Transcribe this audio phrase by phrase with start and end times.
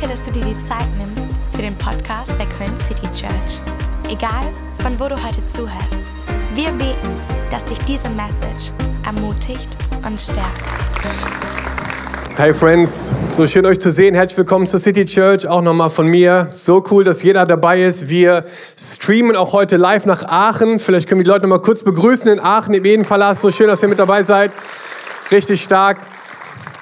[0.00, 3.60] Danke, dass du dir die Zeit nimmst für den Podcast der Köln City Church.
[4.08, 6.02] Egal, von wo du heute zuhörst,
[6.54, 7.20] wir beten,
[7.50, 8.72] dass dich diese Message
[9.04, 9.68] ermutigt
[10.06, 10.48] und stärkt.
[12.36, 14.14] Hey Friends, so schön euch zu sehen.
[14.14, 16.48] Herzlich willkommen zur City Church, auch nochmal von mir.
[16.50, 18.08] So cool, dass jeder dabei ist.
[18.08, 18.46] Wir
[18.78, 20.78] streamen auch heute live nach Aachen.
[20.78, 23.42] Vielleicht können wir die Leute nochmal kurz begrüßen in Aachen im Edenpalast.
[23.42, 24.50] So schön, dass ihr mit dabei seid.
[25.30, 25.98] Richtig stark.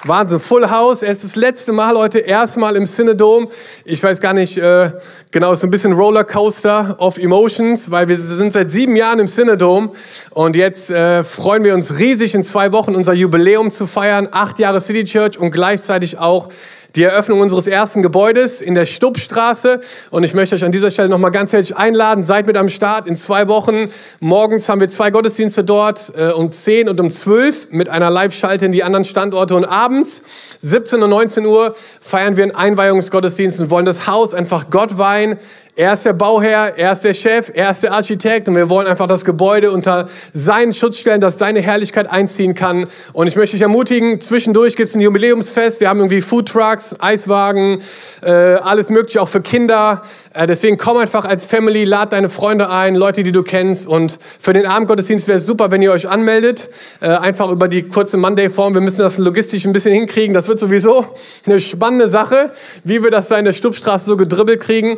[0.05, 1.03] Wahnsinn, Full House.
[1.03, 3.49] Es ist das letzte Mal heute erstmal im Synodom.
[3.83, 4.91] Ich weiß gar nicht, äh,
[5.31, 9.27] genau, es ist ein bisschen Rollercoaster of Emotions, weil wir sind seit sieben Jahren im
[9.27, 9.91] Synodom
[10.29, 14.29] und jetzt äh, freuen wir uns riesig, in zwei Wochen unser Jubiläum zu feiern.
[14.31, 16.47] Acht Jahre City Church und gleichzeitig auch
[16.95, 19.81] die Eröffnung unseres ersten Gebäudes in der Stubbstraße.
[20.09, 22.23] Und ich möchte euch an dieser Stelle nochmal ganz herzlich einladen.
[22.23, 23.07] Seid mit am Start.
[23.07, 23.89] In zwei Wochen
[24.19, 28.65] morgens haben wir zwei Gottesdienste dort, äh, um 10 und um 12 mit einer Live-Schalte
[28.65, 29.55] in die anderen Standorte.
[29.55, 30.23] Und abends,
[30.59, 35.37] 17 und 19 Uhr, feiern wir einen Einweihungsgottesdienst und wollen das Haus einfach Gott weihen
[35.79, 38.85] er ist der Bauherr, er ist der Chef, er ist der Architekt und wir wollen
[38.85, 42.87] einfach das Gebäude unter seinen Schutz stellen, dass seine Herrlichkeit einziehen kann.
[43.13, 45.79] Und ich möchte dich ermutigen, zwischendurch gibt es ein Jubiläumsfest.
[45.79, 47.79] Wir haben irgendwie Foodtrucks, Eiswagen,
[48.21, 50.01] äh, alles mögliche auch für Kinder.
[50.33, 53.87] Äh, deswegen komm einfach als Family, lad deine Freunde ein, Leute, die du kennst.
[53.87, 56.69] Und für den Abendgottesdienst wäre es super, wenn ihr euch anmeldet.
[56.99, 58.73] Äh, einfach über die kurze Monday-Form.
[58.73, 60.33] Wir müssen das logistisch ein bisschen hinkriegen.
[60.33, 61.05] Das wird sowieso
[61.45, 62.51] eine spannende Sache,
[62.83, 64.97] wie wir das da in der Stubstraße so gedribbelt kriegen.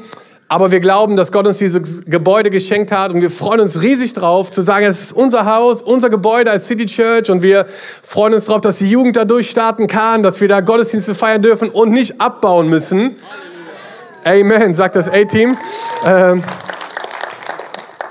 [0.51, 4.11] Aber wir glauben, dass Gott uns dieses Gebäude geschenkt hat und wir freuen uns riesig
[4.11, 7.65] drauf, zu sagen, es ist unser Haus, unser Gebäude als City Church und wir
[8.03, 11.69] freuen uns darauf, dass die Jugend da durchstarten kann, dass wir da Gottesdienste feiern dürfen
[11.69, 13.15] und nicht abbauen müssen.
[14.25, 15.57] Amen, sagt das A-Team.
[16.05, 16.43] Ähm,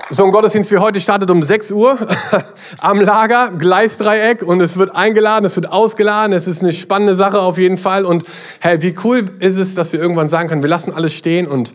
[0.09, 1.95] so ein Gottesdienst wie heute startet um 6 Uhr
[2.79, 6.33] am Lager, Gleisdreieck und es wird eingeladen, es wird ausgeladen.
[6.33, 8.03] Es ist eine spannende Sache auf jeden Fall.
[8.03, 8.23] Und
[8.59, 11.71] hey, wie cool ist es, dass wir irgendwann sagen können, wir lassen alles stehen und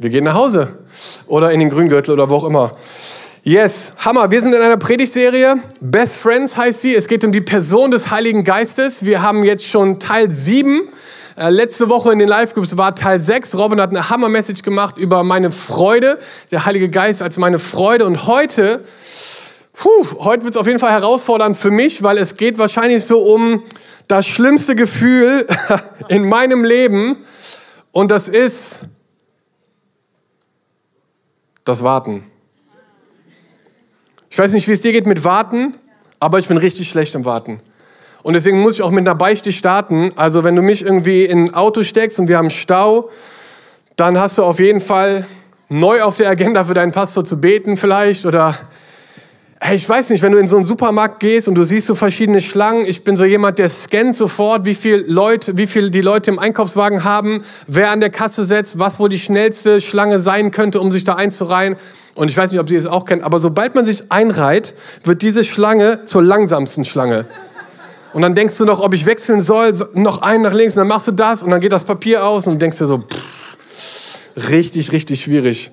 [0.00, 0.68] wir gehen nach Hause
[1.26, 2.74] oder in den Grüngürtel oder wo auch immer.
[3.42, 4.30] Yes, Hammer.
[4.30, 5.56] Wir sind in einer Predigtserie.
[5.82, 6.94] Best Friends heißt sie.
[6.94, 9.04] Es geht um die Person des Heiligen Geistes.
[9.04, 10.88] Wir haben jetzt schon Teil 7.
[11.36, 13.54] Äh, letzte Woche in den Live-Groups war Teil 6.
[13.56, 16.18] Robin hat eine Hammer-Message gemacht über meine Freude.
[16.50, 18.06] Der Heilige Geist als meine Freude.
[18.06, 18.82] Und heute,
[19.74, 23.18] puh, heute wird es auf jeden Fall herausfordernd für mich, weil es geht wahrscheinlich so
[23.18, 23.64] um
[24.08, 25.46] das schlimmste Gefühl
[26.08, 27.18] in meinem Leben.
[27.92, 28.86] Und das ist
[31.70, 32.24] das Warten.
[34.28, 35.76] Ich weiß nicht, wie es dir geht mit Warten,
[36.18, 37.60] aber ich bin richtig schlecht im Warten.
[38.22, 40.10] Und deswegen muss ich auch mit einer Beichte starten.
[40.16, 43.08] Also wenn du mich irgendwie in ein Auto steckst und wir haben Stau,
[43.96, 45.26] dann hast du auf jeden Fall
[45.68, 48.58] neu auf der Agenda für deinen Pastor zu beten vielleicht oder
[49.62, 51.94] Hey, ich weiß nicht, wenn du in so einen Supermarkt gehst und du siehst so
[51.94, 56.00] verschiedene Schlangen, ich bin so jemand, der scannt sofort, wie viel Leute, wie viel die
[56.00, 60.50] Leute im Einkaufswagen haben, wer an der Kasse setzt, was wohl die schnellste Schlange sein
[60.50, 61.76] könnte, um sich da einzureihen.
[62.14, 64.72] Und ich weiß nicht, ob ihr es auch kennt, aber sobald man sich einreiht,
[65.04, 67.26] wird diese Schlange zur langsamsten Schlange.
[68.14, 70.88] Und dann denkst du noch, ob ich wechseln soll, noch einen nach links, und dann
[70.88, 74.92] machst du das und dann geht das Papier aus und denkst dir so, pff, richtig,
[74.92, 75.70] richtig schwierig.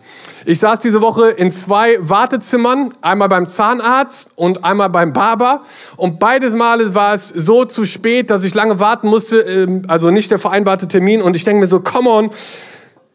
[0.49, 5.63] Ich saß diese Woche in zwei Wartezimmern, einmal beim Zahnarzt und einmal beim Barber.
[5.97, 10.09] Und beides Male war es so zu spät, dass ich lange warten musste, ähm, also
[10.09, 11.21] nicht der vereinbarte Termin.
[11.21, 12.31] Und ich denke mir so, come on,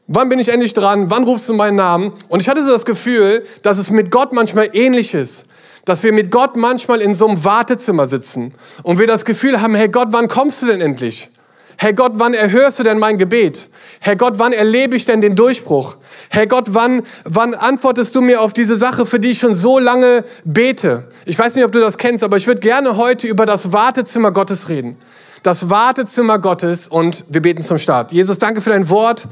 [0.09, 1.11] wann bin ich endlich dran?
[1.11, 2.13] Wann rufst du meinen Namen?
[2.29, 5.47] Und ich hatte so das Gefühl, dass es mit Gott manchmal ähnlich ist.
[5.87, 9.75] Dass wir mit Gott manchmal in so einem Wartezimmer sitzen und wir das Gefühl haben,
[9.75, 11.31] hey Gott, wann kommst du denn endlich?
[11.79, 13.71] Herr Gott, wann erhörst du denn mein Gebet?
[14.01, 15.97] Herr Gott, wann erlebe ich denn den Durchbruch?
[16.35, 19.79] Herr Gott, wann, wann antwortest du mir auf diese Sache, für die ich schon so
[19.79, 21.07] lange bete?
[21.27, 24.33] Ich weiß nicht, ob du das kennst, aber ich würde gerne heute über das Wartezimmer
[24.33, 24.97] Gottes reden.
[25.43, 28.13] Das Wartezimmer Gottes und wir beten zum Start.
[28.13, 29.29] Jesus, danke für dein Wort.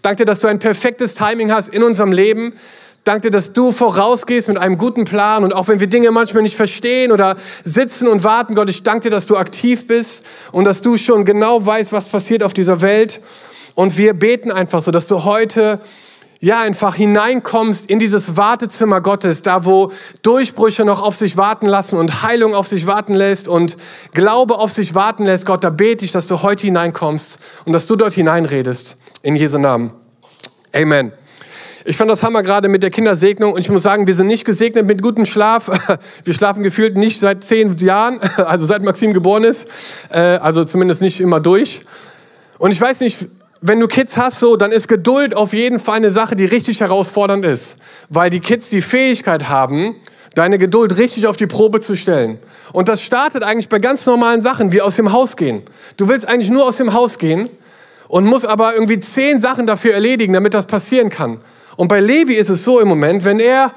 [0.00, 2.54] Danke, dass du ein perfektes Timing hast in unserem Leben.
[3.04, 6.56] Danke, dass du vorausgehst mit einem guten Plan und auch wenn wir Dinge manchmal nicht
[6.56, 7.36] verstehen oder
[7.66, 11.26] sitzen und warten, Gott, ich danke dir, dass du aktiv bist und dass du schon
[11.26, 13.20] genau weißt, was passiert auf dieser Welt.
[13.74, 15.78] Und wir beten einfach so, dass du heute
[16.40, 19.90] ja, einfach hineinkommst in dieses Wartezimmer Gottes, da wo
[20.22, 23.76] Durchbrüche noch auf sich warten lassen und Heilung auf sich warten lässt und
[24.12, 25.46] Glaube auf sich warten lässt.
[25.46, 28.96] Gott, da bete ich, dass du heute hineinkommst und dass du dort hineinredest.
[29.22, 29.92] In Jesu Namen.
[30.72, 31.12] Amen.
[31.84, 34.44] Ich fand das Hammer gerade mit der Kindersegnung und ich muss sagen, wir sind nicht
[34.44, 35.70] gesegnet mit gutem Schlaf.
[36.24, 39.68] Wir schlafen gefühlt nicht seit zehn Jahren, also seit Maxim geboren ist,
[40.10, 41.80] äh, also zumindest nicht immer durch.
[42.58, 43.26] Und ich weiß nicht,
[43.60, 46.80] wenn du Kids hast, so, dann ist Geduld auf jeden Fall eine Sache, die richtig
[46.80, 47.78] herausfordernd ist,
[48.08, 49.96] weil die Kids die Fähigkeit haben,
[50.34, 52.38] deine Geduld richtig auf die Probe zu stellen.
[52.72, 55.62] Und das startet eigentlich bei ganz normalen Sachen, wie aus dem Haus gehen.
[55.96, 57.50] Du willst eigentlich nur aus dem Haus gehen
[58.06, 61.40] und muss aber irgendwie zehn Sachen dafür erledigen, damit das passieren kann.
[61.76, 63.72] Und bei Levi ist es so im Moment, wenn er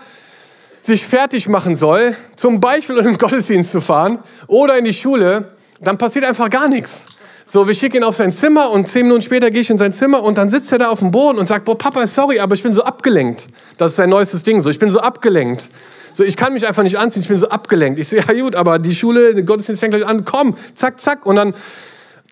[0.82, 5.56] sich fertig machen soll, zum Beispiel in den Gottesdienst zu fahren oder in die Schule,
[5.80, 7.06] dann passiert einfach gar nichts.
[7.54, 9.92] So, wir schicken ihn auf sein Zimmer und zehn Minuten später gehe ich in sein
[9.92, 12.56] Zimmer und dann sitzt er da auf dem Boden und sagt, boah, Papa, sorry, aber
[12.56, 13.50] ich bin so abgelenkt.
[13.76, 15.68] Das ist sein neuestes Ding, so, ich bin so abgelenkt.
[16.14, 18.00] So, ich kann mich einfach nicht anziehen, ich bin so abgelenkt.
[18.00, 21.26] Ich sehe, ja gut, aber die Schule, der Gottesdienst fängt gleich an, komm, zack, zack.
[21.26, 21.54] Und dann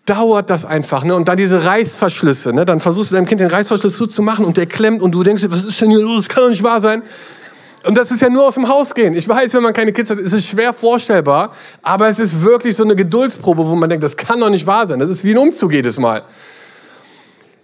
[0.06, 1.04] dauert das einfach.
[1.04, 1.14] Ne?
[1.14, 2.54] Und dann diese Reißverschlüsse.
[2.54, 2.64] Ne?
[2.64, 5.22] Dann versuchst du deinem Kind den Reißverschluss so zu machen und der klemmt und du
[5.22, 6.28] denkst, was ist denn hier los?
[6.28, 7.02] Das kann doch nicht wahr sein.
[7.86, 9.14] Und das ist ja nur aus dem Haus gehen.
[9.14, 11.52] Ich weiß, wenn man keine Kids hat, ist es schwer vorstellbar.
[11.82, 14.86] Aber es ist wirklich so eine Geduldsprobe, wo man denkt, das kann doch nicht wahr
[14.86, 14.98] sein.
[14.98, 16.22] Das ist wie ein Umzug jedes Mal.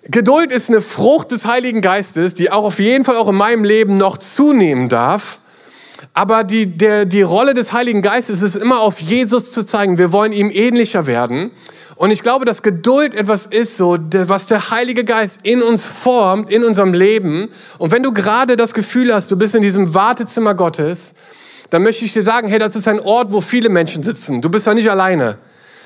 [0.08, 3.64] Geduld ist eine Frucht des Heiligen Geistes, die auch auf jeden Fall auch in meinem
[3.64, 5.38] Leben noch zunehmen darf.
[6.16, 9.98] Aber die, der, die Rolle des Heiligen Geistes ist immer auf Jesus zu zeigen.
[9.98, 11.50] Wir wollen ihm ähnlicher werden.
[11.96, 16.50] Und ich glaube, dass Geduld etwas ist, so, was der Heilige Geist in uns formt,
[16.50, 17.50] in unserem Leben.
[17.76, 21.16] Und wenn du gerade das Gefühl hast, du bist in diesem Wartezimmer Gottes,
[21.68, 24.40] dann möchte ich dir sagen, hey, das ist ein Ort, wo viele Menschen sitzen.
[24.40, 25.36] Du bist da nicht alleine.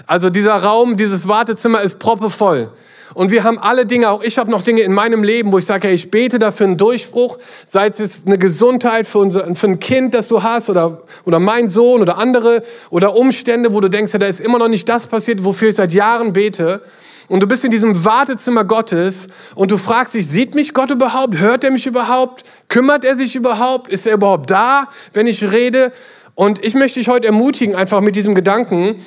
[0.07, 2.71] Also dieser Raum, dieses Wartezimmer ist proppevoll.
[3.15, 5.67] Und wir haben alle Dinge, auch ich habe noch Dinge in meinem Leben, wo ich
[5.67, 9.67] sage, hey, ich bete dafür einen Durchbruch, sei es jetzt eine Gesundheit für, unser, für
[9.67, 13.89] ein Kind, das du hast oder, oder mein Sohn oder andere oder Umstände, wo du
[13.89, 16.83] denkst, ja, da ist immer noch nicht das passiert, wofür ich seit Jahren bete.
[17.29, 21.39] Und du bist in diesem Wartezimmer Gottes und du fragst dich, sieht mich Gott überhaupt?
[21.39, 22.45] Hört er mich überhaupt?
[22.69, 23.89] Kümmert er sich überhaupt?
[23.89, 25.93] Ist er überhaupt da, wenn ich rede?
[26.35, 29.05] Und ich möchte dich heute ermutigen, einfach mit diesem Gedanken,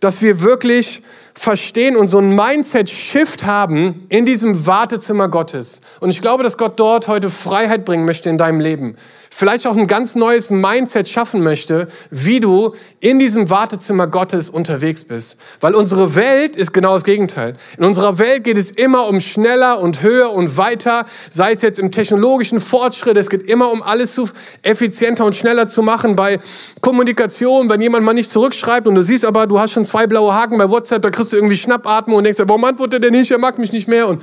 [0.00, 1.02] dass wir wirklich
[1.38, 5.82] verstehen und so ein Mindset-Shift haben in diesem Wartezimmer Gottes.
[6.00, 8.96] Und ich glaube, dass Gott dort heute Freiheit bringen möchte in deinem Leben
[9.36, 15.04] vielleicht auch ein ganz neues Mindset schaffen möchte, wie du in diesem Wartezimmer Gottes unterwegs
[15.04, 15.38] bist.
[15.60, 17.54] Weil unsere Welt ist genau das Gegenteil.
[17.76, 21.78] In unserer Welt geht es immer um schneller und höher und weiter, sei es jetzt
[21.78, 24.30] im technologischen Fortschritt, es geht immer um alles zu
[24.62, 26.16] effizienter und schneller zu machen.
[26.16, 26.40] Bei
[26.80, 30.32] Kommunikation, wenn jemand mal nicht zurückschreibt und du siehst aber, du hast schon zwei blaue
[30.32, 33.38] Haken bei WhatsApp, da kriegst du irgendwie Schnappatmung und denkst, warum antwortet er nicht, er
[33.38, 34.22] mag mich nicht mehr und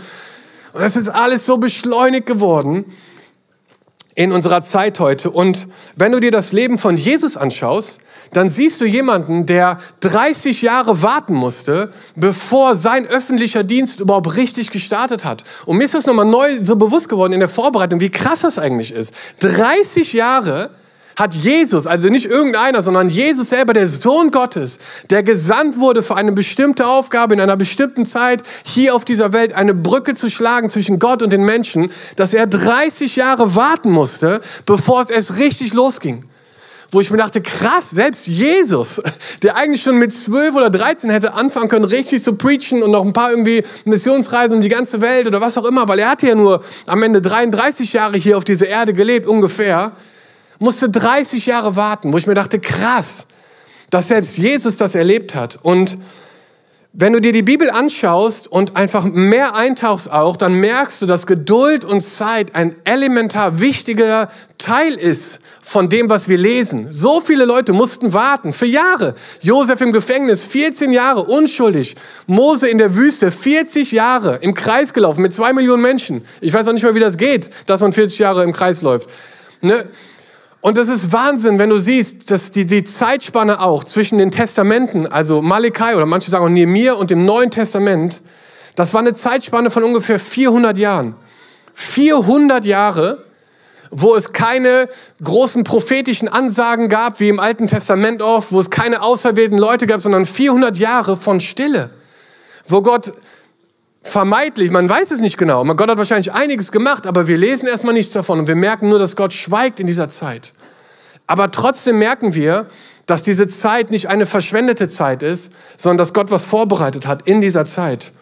[0.74, 2.86] und das ist alles so beschleunigt geworden
[4.16, 5.32] in unserer Zeit heute.
[5.32, 8.02] Und wenn du dir das Leben von Jesus anschaust,
[8.32, 14.72] dann siehst du jemanden, der 30 Jahre warten musste, bevor sein öffentlicher Dienst überhaupt richtig
[14.72, 15.44] gestartet hat.
[15.66, 18.60] Und mir ist das nochmal neu so bewusst geworden in der Vorbereitung, wie krass das
[18.60, 19.14] eigentlich ist.
[19.40, 20.72] 30 Jahre
[21.16, 24.80] hat Jesus, also nicht irgendeiner, sondern Jesus selber, der Sohn Gottes,
[25.10, 29.54] der gesandt wurde für eine bestimmte Aufgabe in einer bestimmten Zeit, hier auf dieser Welt
[29.54, 34.42] eine Brücke zu schlagen zwischen Gott und den Menschen, dass er 30 Jahre warten musste,
[34.66, 36.26] bevor es erst richtig losging.
[36.92, 39.02] Wo ich mir dachte, krass, selbst Jesus,
[39.42, 43.04] der eigentlich schon mit 12 oder 13 hätte anfangen können, richtig zu preachen und noch
[43.04, 46.28] ein paar irgendwie Missionsreisen um die ganze Welt oder was auch immer, weil er hatte
[46.28, 49.94] ja nur am Ende 33 Jahre hier auf dieser Erde gelebt, ungefähr
[50.64, 53.28] musste 30 Jahre warten, wo ich mir dachte, krass,
[53.90, 55.60] dass selbst Jesus das erlebt hat.
[55.62, 55.98] Und
[56.94, 61.28] wenn du dir die Bibel anschaust und einfach mehr eintauchst auch, dann merkst du, dass
[61.28, 66.88] Geduld und Zeit ein elementar wichtiger Teil ist von dem, was wir lesen.
[66.92, 69.16] So viele Leute mussten warten für Jahre.
[69.42, 71.96] Josef im Gefängnis, 14 Jahre, unschuldig.
[72.26, 76.24] Mose in der Wüste, 40 Jahre im Kreis gelaufen mit zwei Millionen Menschen.
[76.40, 79.10] Ich weiß auch nicht mal, wie das geht, dass man 40 Jahre im Kreis läuft.
[79.60, 79.90] Ne?
[80.64, 85.06] Und das ist Wahnsinn, wenn du siehst, dass die, die Zeitspanne auch zwischen den Testamenten,
[85.06, 88.22] also Malachi oder manche sagen auch Nehemiah und dem Neuen Testament,
[88.76, 91.18] das war eine Zeitspanne von ungefähr 400 Jahren.
[91.74, 93.26] 400 Jahre,
[93.92, 94.88] wo es keine
[95.22, 100.00] großen prophetischen Ansagen gab, wie im Alten Testament oft, wo es keine auserwählten Leute gab,
[100.00, 101.90] sondern 400 Jahre von Stille,
[102.70, 103.12] wo Gott
[104.04, 105.64] vermeintlich, man weiß es nicht genau.
[105.64, 109.00] Gott hat wahrscheinlich einiges gemacht, aber wir lesen erstmal nichts davon und wir merken nur,
[109.00, 110.54] dass Gott schweigt in dieser Zeit.
[111.26, 112.68] Aber trotzdem merken wir,
[113.06, 117.42] dass diese Zeit nicht eine verschwendete Zeit ist, sondern dass Gott was vorbereitet hat in
[117.42, 118.14] dieser Zeit.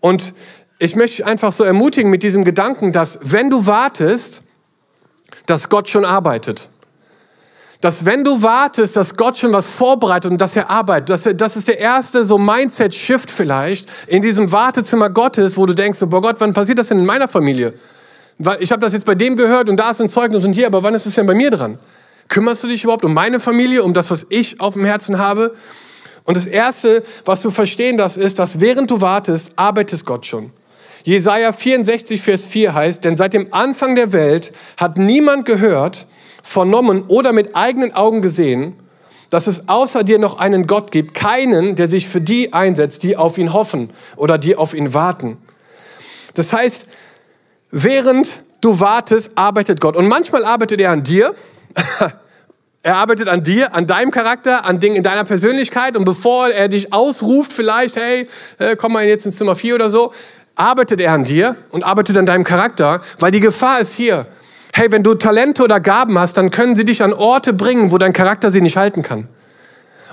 [0.00, 0.32] Und
[0.78, 4.42] ich möchte einfach so ermutigen mit diesem Gedanken, dass wenn du wartest,
[5.46, 6.70] dass Gott schon arbeitet
[7.80, 11.34] dass wenn du wartest, dass Gott schon was vorbereitet und dass er arbeitet, dass er,
[11.34, 16.20] das ist der erste so Mindset-Shift vielleicht in diesem Wartezimmer Gottes, wo du denkst, boah
[16.20, 17.74] Gott, wann passiert das denn in meiner Familie?
[18.60, 20.82] Ich habe das jetzt bei dem gehört und da ist ein Zeugnis und hier, aber
[20.82, 21.78] wann ist es denn bei mir dran?
[22.28, 25.54] Kümmerst du dich überhaupt um meine Familie, um das, was ich auf dem Herzen habe?
[26.24, 30.52] Und das Erste, was du verstehen darfst, ist, dass während du wartest, arbeitet Gott schon.
[31.04, 36.06] Jesaja 64, Vers 4 heißt, denn seit dem Anfang der Welt hat niemand gehört,
[36.48, 38.74] vernommen oder mit eigenen Augen gesehen,
[39.28, 43.18] dass es außer dir noch einen Gott gibt, keinen, der sich für die einsetzt, die
[43.18, 45.36] auf ihn hoffen oder die auf ihn warten.
[46.32, 46.88] Das heißt,
[47.70, 49.94] während du wartest, arbeitet Gott.
[49.94, 51.34] Und manchmal arbeitet er an dir.
[52.80, 55.96] Er arbeitet an dir, an deinem Charakter, an Dingen in deiner Persönlichkeit.
[55.96, 58.28] Und bevor er dich ausruft, vielleicht, hey,
[58.58, 60.12] äh, komm mal jetzt ins Zimmer 4 oder so,
[60.54, 64.26] arbeitet er an dir und arbeitet an deinem Charakter, weil die Gefahr ist hier.
[64.78, 67.98] Hey, wenn du Talente oder Gaben hast, dann können sie dich an Orte bringen, wo
[67.98, 69.26] dein Charakter sie nicht halten kann.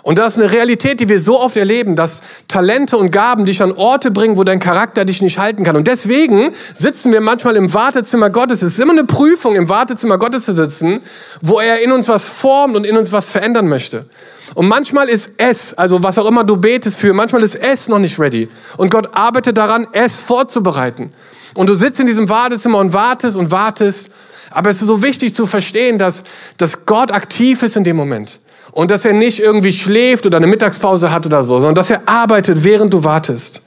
[0.02, 3.62] Und das ist eine Realität, die wir so oft erleben, dass Talente und Gaben dich
[3.62, 5.76] an Orte bringen, wo dein Charakter dich nicht halten kann.
[5.76, 8.64] Und deswegen sitzen wir manchmal im Wartezimmer Gottes.
[8.64, 11.00] Es ist immer eine Prüfung, im Wartezimmer Gottes zu sitzen,
[11.42, 14.08] wo er in uns was formt und in uns was verändern möchte.
[14.56, 18.00] Und manchmal ist es, also was auch immer du betest für, manchmal ist es noch
[18.00, 18.48] nicht ready.
[18.78, 21.14] Und Gott arbeitet daran, es vorzubereiten.
[21.54, 24.10] Und du sitzt in diesem Wartezimmer und wartest und wartest.
[24.56, 26.24] Aber es ist so wichtig zu verstehen, dass,
[26.56, 28.40] dass Gott aktiv ist in dem Moment.
[28.72, 32.08] Und dass er nicht irgendwie schläft oder eine Mittagspause hat oder so, sondern dass er
[32.08, 33.64] arbeitet, während du wartest.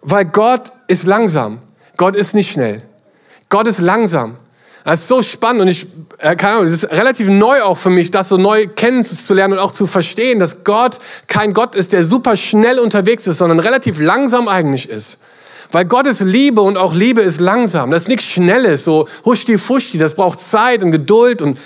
[0.00, 1.60] Weil Gott ist langsam.
[1.98, 2.80] Gott ist nicht schnell.
[3.50, 4.38] Gott ist langsam.
[4.84, 5.86] Das ist so spannend und ich,
[6.18, 9.60] äh, keine Ahnung, das ist relativ neu auch für mich, das so neu kennenzulernen und
[9.60, 14.00] auch zu verstehen, dass Gott kein Gott ist, der super schnell unterwegs ist, sondern relativ
[14.00, 15.18] langsam eigentlich ist.
[15.72, 17.90] Weil Gott ist Liebe und auch Liebe ist langsam.
[17.90, 21.58] Das ist nichts Schnelles, so huschti-fuschti, das braucht Zeit und Geduld und,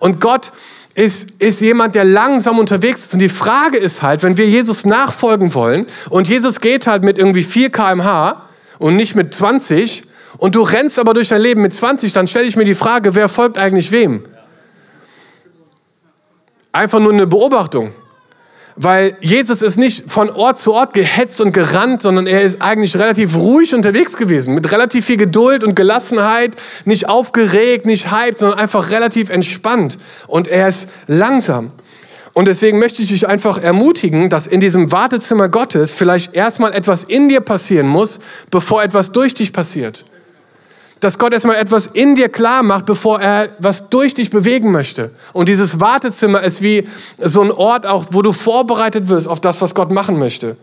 [0.00, 0.52] und Gott
[0.94, 3.14] ist, ist jemand, der langsam unterwegs ist.
[3.14, 7.18] Und die Frage ist halt, wenn wir Jesus nachfolgen wollen und Jesus geht halt mit
[7.18, 8.42] irgendwie 4 kmh
[8.78, 10.02] und nicht mit 20
[10.38, 13.14] und du rennst aber durch dein Leben mit 20, dann stelle ich mir die Frage,
[13.14, 14.24] wer folgt eigentlich wem?
[16.72, 17.94] Einfach nur eine Beobachtung.
[18.82, 22.96] Weil Jesus ist nicht von Ort zu Ort gehetzt und gerannt, sondern er ist eigentlich
[22.96, 28.58] relativ ruhig unterwegs gewesen, mit relativ viel Geduld und Gelassenheit, nicht aufgeregt, nicht hyped, sondern
[28.58, 29.98] einfach relativ entspannt.
[30.26, 31.70] Und er ist langsam.
[32.32, 37.04] Und deswegen möchte ich dich einfach ermutigen, dass in diesem Wartezimmer Gottes vielleicht erstmal etwas
[37.04, 38.18] in dir passieren muss,
[38.50, 40.04] bevor etwas durch dich passiert
[41.02, 45.10] dass Gott erstmal etwas in dir klar macht, bevor er was durch dich bewegen möchte.
[45.32, 46.86] Und dieses Wartezimmer ist wie
[47.18, 50.56] so ein Ort auch, wo du vorbereitet wirst auf das, was Gott machen möchte.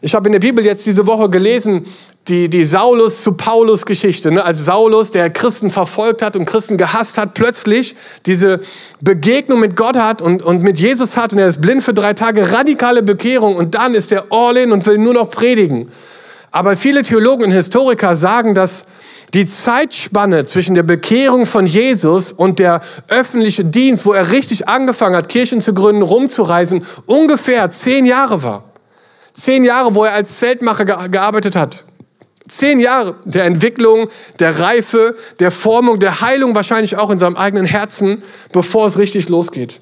[0.00, 1.86] Ich habe in der Bibel jetzt diese Woche gelesen,
[2.26, 4.32] die, die Saulus zu Paulus Geschichte.
[4.32, 4.44] Ne?
[4.44, 7.94] Als Saulus, der Christen verfolgt hat und Christen gehasst hat, plötzlich
[8.26, 8.60] diese
[9.00, 12.12] Begegnung mit Gott hat und, und mit Jesus hat und er ist blind für drei
[12.12, 15.88] Tage, radikale Bekehrung und dann ist er all in und will nur noch predigen.
[16.50, 18.86] Aber viele Theologen und Historiker sagen, dass
[19.34, 25.16] die Zeitspanne zwischen der Bekehrung von Jesus und der öffentliche Dienst, wo er richtig angefangen
[25.16, 28.64] hat, Kirchen zu gründen, rumzureisen, ungefähr zehn Jahre war.
[29.34, 31.84] Zehn Jahre, wo er als Zeltmacher gearbeitet hat.
[32.48, 34.08] Zehn Jahre der Entwicklung,
[34.38, 39.28] der Reife, der Formung, der Heilung wahrscheinlich auch in seinem eigenen Herzen, bevor es richtig
[39.28, 39.80] losgeht.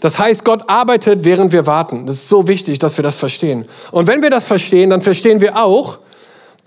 [0.00, 2.06] Das heißt, Gott arbeitet, während wir warten.
[2.06, 3.66] Das ist so wichtig, dass wir das verstehen.
[3.90, 5.98] Und wenn wir das verstehen, dann verstehen wir auch,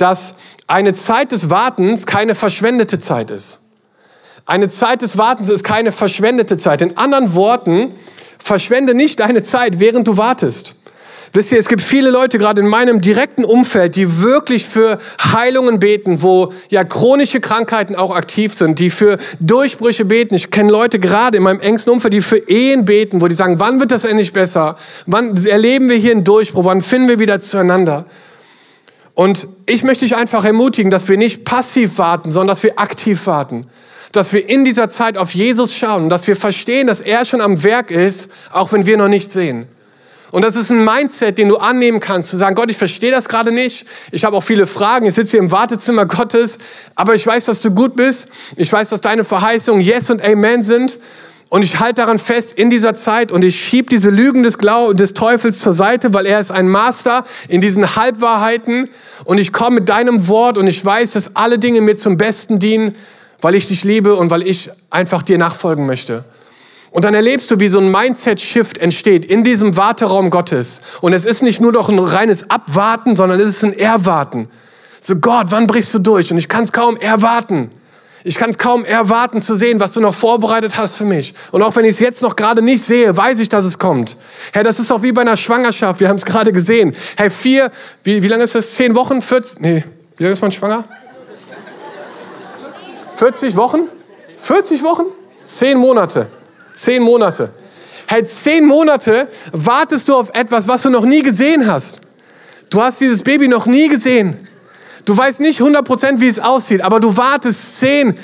[0.01, 0.35] dass
[0.67, 3.69] eine Zeit des Wartens keine verschwendete Zeit ist.
[4.45, 6.81] Eine Zeit des Wartens ist keine verschwendete Zeit.
[6.81, 7.93] In anderen Worten,
[8.39, 10.75] verschwende nicht deine Zeit, während du wartest.
[11.33, 15.79] Wisst ihr, es gibt viele Leute gerade in meinem direkten Umfeld, die wirklich für Heilungen
[15.79, 20.35] beten, wo ja chronische Krankheiten auch aktiv sind, die für Durchbrüche beten.
[20.35, 23.59] Ich kenne Leute gerade in meinem engsten Umfeld, die für Ehen beten, wo die sagen,
[23.59, 24.75] wann wird das endlich besser?
[25.05, 26.65] Wann erleben wir hier einen Durchbruch?
[26.65, 28.05] Wann finden wir wieder zueinander?
[29.13, 33.27] Und ich möchte dich einfach ermutigen, dass wir nicht passiv warten, sondern dass wir aktiv
[33.27, 33.67] warten.
[34.11, 37.63] Dass wir in dieser Zeit auf Jesus schauen, dass wir verstehen, dass er schon am
[37.63, 39.67] Werk ist, auch wenn wir noch nicht sehen.
[40.31, 43.27] Und das ist ein Mindset, den du annehmen kannst, zu sagen, Gott, ich verstehe das
[43.27, 43.85] gerade nicht.
[44.11, 45.05] Ich habe auch viele Fragen.
[45.05, 46.57] Ich sitze hier im Wartezimmer Gottes,
[46.95, 48.29] aber ich weiß, dass du gut bist.
[48.55, 50.99] Ich weiß, dass deine Verheißungen Yes und Amen sind.
[51.51, 54.93] Und ich halte daran fest in dieser Zeit und ich schiebe diese Lügen des, Glau
[54.93, 58.89] des Teufels zur Seite, weil er ist ein Master in diesen Halbwahrheiten.
[59.25, 62.59] Und ich komme mit deinem Wort und ich weiß, dass alle Dinge mir zum Besten
[62.59, 62.95] dienen,
[63.41, 66.23] weil ich dich liebe und weil ich einfach dir nachfolgen möchte.
[66.89, 70.79] Und dann erlebst du, wie so ein Mindset-Shift entsteht in diesem Warteraum Gottes.
[71.01, 74.47] Und es ist nicht nur noch ein reines Abwarten, sondern es ist ein Erwarten.
[75.01, 76.31] So Gott, wann brichst du durch?
[76.31, 77.71] Und ich kann es kaum erwarten.
[78.23, 81.33] Ich kann es kaum erwarten zu sehen, was du noch vorbereitet hast für mich.
[81.51, 84.17] Und auch wenn ich es jetzt noch gerade nicht sehe, weiß ich, dass es kommt.
[84.53, 85.99] Herr, das ist auch wie bei einer Schwangerschaft.
[85.99, 86.95] Wir haben es gerade gesehen.
[87.17, 87.71] Herr, vier,
[88.03, 88.73] wie, wie lange ist das?
[88.75, 89.21] Zehn Wochen?
[89.21, 89.59] 40?
[89.61, 89.83] Nee,
[90.17, 90.83] wie lange ist man schwanger?
[93.15, 93.81] 40 Wochen?
[94.37, 95.05] 40 Wochen?
[95.45, 96.27] Zehn Monate.
[96.73, 97.51] Zehn Monate.
[98.07, 102.01] Herr, zehn Monate wartest du auf etwas, was du noch nie gesehen hast.
[102.69, 104.47] Du hast dieses Baby noch nie gesehen.
[105.05, 108.15] Du weißt nicht 100% wie es aussieht, aber du wartest 10,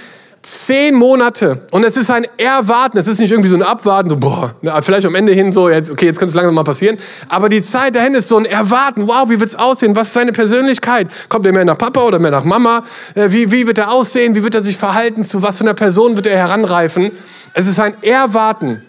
[0.47, 1.65] Zehn Monate.
[1.71, 2.97] Und es ist ein Erwarten.
[2.97, 5.89] Es ist nicht irgendwie so ein Abwarten, so, boah, vielleicht am Ende hin so, jetzt,
[5.89, 6.97] okay, jetzt könnte es langsam mal passieren.
[7.27, 9.09] Aber die Zeit dahin ist so ein Erwarten.
[9.09, 9.95] Wow, wie wird es aussehen?
[9.95, 11.09] Was ist seine Persönlichkeit?
[11.27, 12.83] Kommt er mehr nach Papa oder mehr nach Mama?
[13.15, 14.35] Äh, wie, wie wird er aussehen?
[14.35, 15.25] Wie wird er sich verhalten?
[15.25, 17.11] Zu was für einer Person wird er heranreifen?
[17.53, 18.83] Es ist ein Erwarten.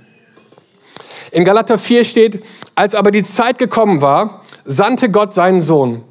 [1.33, 2.45] In Galater 4 steht,
[2.77, 6.05] als aber die Zeit gekommen war, sandte Gott seinen Sohn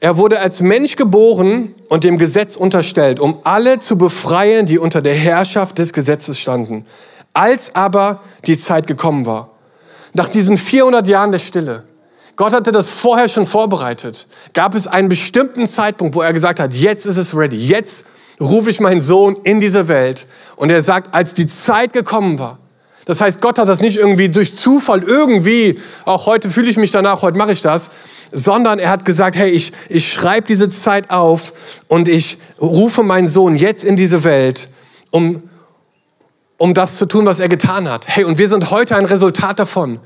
[0.00, 5.02] er wurde als Mensch geboren und dem Gesetz unterstellt, um alle zu befreien, die unter
[5.02, 6.86] der Herrschaft des Gesetzes standen.
[7.32, 9.50] Als aber die Zeit gekommen war,
[10.12, 11.84] nach diesen 400 Jahren der Stille,
[12.36, 16.72] Gott hatte das vorher schon vorbereitet, gab es einen bestimmten Zeitpunkt, wo er gesagt hat,
[16.72, 18.06] jetzt ist es ready, jetzt
[18.40, 20.28] rufe ich meinen Sohn in diese Welt.
[20.54, 22.58] Und er sagt, als die Zeit gekommen war,
[23.08, 26.90] das heißt, Gott hat das nicht irgendwie durch Zufall irgendwie, auch heute fühle ich mich
[26.90, 27.88] danach, heute mache ich das,
[28.32, 31.52] sondern er hat gesagt, hey, ich, ich schreibe diese Zeit auf
[31.88, 34.68] und ich rufe meinen Sohn jetzt in diese Welt,
[35.10, 35.42] um,
[36.56, 38.08] um das zu tun, was er getan hat.
[38.08, 40.00] Hey, und wir sind heute ein Resultat davon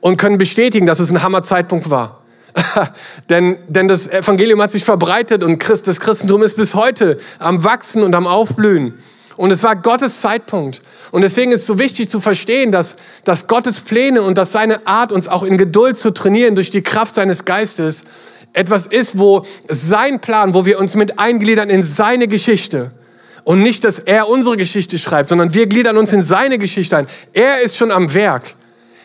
[0.00, 2.22] und können bestätigen, dass es ein Hammerzeitpunkt war.
[3.28, 7.64] denn, denn das Evangelium hat sich verbreitet und Christ, das Christentum ist bis heute am
[7.64, 8.94] Wachsen und am Aufblühen.
[9.36, 10.82] Und es war Gottes Zeitpunkt.
[11.10, 14.86] Und deswegen ist es so wichtig zu verstehen, dass, dass Gottes Pläne und dass seine
[14.86, 18.04] Art, uns auch in Geduld zu trainieren durch die Kraft seines Geistes,
[18.54, 22.92] etwas ist, wo sein Plan, wo wir uns mit eingliedern in seine Geschichte.
[23.44, 27.06] Und nicht, dass er unsere Geschichte schreibt, sondern wir gliedern uns in seine Geschichte ein.
[27.32, 28.54] Er ist schon am Werk.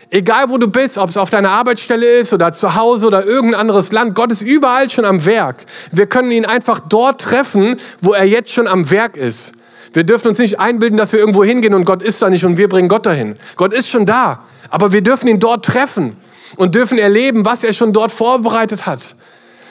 [0.10, 3.62] Egal wo du bist, ob es auf deiner Arbeitsstelle ist oder zu Hause oder irgendein
[3.62, 5.66] anderes Land, Gott ist überall schon am Werk.
[5.92, 9.54] Wir können ihn einfach dort treffen, wo er jetzt schon am Werk ist.
[9.94, 12.58] Wir dürfen uns nicht einbilden, dass wir irgendwo hingehen und Gott ist da nicht und
[12.58, 13.36] wir bringen Gott dahin.
[13.56, 16.16] Gott ist schon da, aber wir dürfen ihn dort treffen
[16.56, 19.16] und dürfen erleben, was er schon dort vorbereitet hat.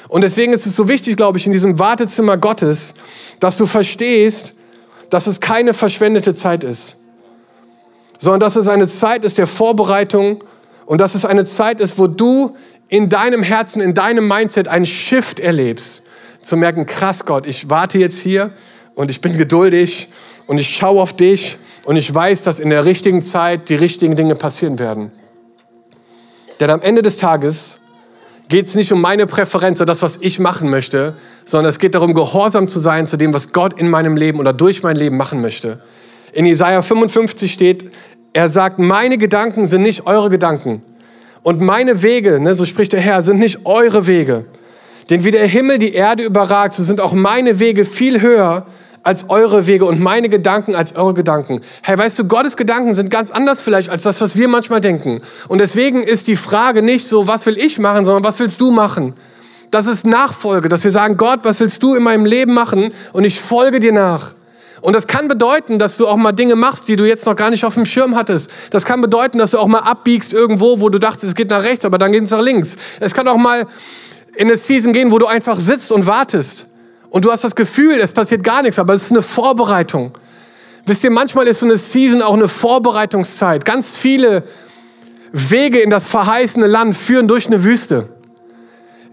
[0.08, 2.94] Und deswegen ist es so wichtig, glaube ich, in diesem Wartezimmer Gottes,
[3.38, 4.54] dass du verstehst,
[5.08, 6.98] dass es keine verschwendete Zeit ist,
[8.18, 10.44] sondern dass es eine Zeit ist der Vorbereitung
[10.84, 12.56] und dass es eine Zeit ist, wo du
[12.88, 16.02] in deinem Herzen, in deinem Mindset einen Shift erlebst,
[16.42, 18.52] zu merken, krass Gott, ich warte jetzt hier,
[18.94, 20.09] und ich bin geduldig
[20.46, 24.16] und ich schaue auf dich und ich weiß, dass in der richtigen Zeit die richtigen
[24.16, 25.12] Dinge passieren werden.
[26.61, 27.81] Denn am Ende des Tages
[28.48, 31.94] geht es nicht um meine Präferenz oder das, was ich machen möchte, sondern es geht
[31.94, 35.16] darum, gehorsam zu sein zu dem, was Gott in meinem Leben oder durch mein Leben
[35.16, 35.81] machen möchte.
[36.33, 37.90] In Jesaja 55 steht,
[38.33, 40.83] er sagt, meine Gedanken sind nicht eure Gedanken.
[41.42, 44.44] Und meine Wege, ne, so spricht der Herr, sind nicht eure Wege.
[45.09, 48.66] Denn wie der Himmel die Erde überragt, so sind auch meine Wege viel höher
[49.02, 51.60] als eure Wege und meine Gedanken als eure Gedanken.
[51.82, 55.20] Hey, weißt du, Gottes Gedanken sind ganz anders vielleicht als das, was wir manchmal denken.
[55.48, 58.70] Und deswegen ist die Frage nicht so, was will ich machen, sondern was willst du
[58.70, 59.14] machen?
[59.70, 62.92] Das ist Nachfolge, dass wir sagen, Gott, was willst du in meinem Leben machen?
[63.12, 64.34] Und ich folge dir nach.
[64.80, 67.50] Und das kann bedeuten, dass du auch mal Dinge machst, die du jetzt noch gar
[67.50, 68.50] nicht auf dem Schirm hattest.
[68.70, 71.62] Das kann bedeuten, dass du auch mal abbiegst irgendwo, wo du dachtest, es geht nach
[71.62, 72.76] rechts, aber dann geht es nach links.
[72.98, 73.66] Es kann auch mal
[74.36, 76.66] in eine Season gehen, wo du einfach sitzt und wartest.
[77.11, 80.12] Und du hast das Gefühl, es passiert gar nichts, aber es ist eine Vorbereitung.
[80.87, 83.64] Wisst ihr, manchmal ist so eine Season auch eine Vorbereitungszeit.
[83.64, 84.44] Ganz viele
[85.33, 88.09] Wege in das verheißene Land führen durch eine Wüste.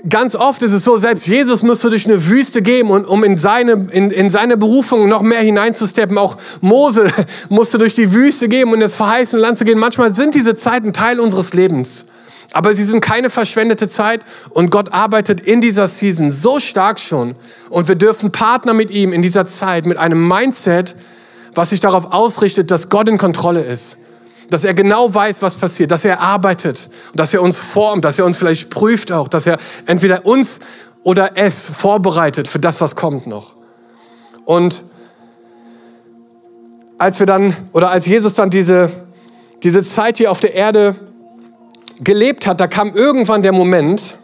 [0.07, 3.87] Ganz oft ist es so, selbst Jesus musste durch eine Wüste gehen, um in seine,
[3.91, 6.17] in, in seine Berufung noch mehr hineinzusteppen.
[6.17, 7.07] Auch Mose
[7.49, 9.79] musste durch die Wüste gehen, um in das verheißene Land zu gehen.
[9.79, 12.05] Manchmal sind diese Zeiten Teil unseres Lebens.
[12.53, 17.35] Aber sie sind keine verschwendete Zeit und Gott arbeitet in dieser Season so stark schon.
[17.69, 20.95] Und wir dürfen Partner mit ihm in dieser Zeit mit einem Mindset,
[21.53, 23.99] was sich darauf ausrichtet, dass Gott in Kontrolle ist.
[24.49, 28.25] Dass er genau weiß, was passiert, dass er arbeitet dass er uns formt, dass er
[28.25, 30.61] uns vielleicht prüft auch, dass er entweder uns
[31.03, 33.55] oder es vorbereitet für das, was kommt noch.
[34.45, 34.83] Und
[36.97, 38.89] als wir dann, oder als Jesus dann diese,
[39.63, 40.95] diese Zeit hier auf der Erde
[41.99, 44.15] gelebt hat, da kam irgendwann der Moment,